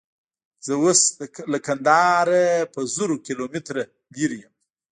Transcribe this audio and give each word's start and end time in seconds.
زه 0.65 0.73
اوس 0.83 1.01
له 1.51 1.59
کندهاره 1.65 2.43
په 2.73 2.79
زرو 2.95 3.15
کیلومتره 3.25 3.83
لیرې 4.15 4.37
یم. 4.43 4.53